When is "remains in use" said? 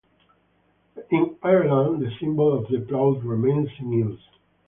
3.19-4.19